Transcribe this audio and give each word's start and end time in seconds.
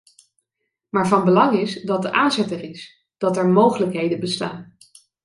Maar 0.89 1.07
van 1.07 1.25
belang 1.25 1.59
is 1.59 1.81
dat 1.81 2.01
de 2.01 2.11
aanzet 2.11 2.51
er 2.51 2.63
is, 2.63 3.05
dat 3.17 3.37
er 3.37 3.47
mogelijkheden 3.47 4.19
bestaan. 4.19 4.77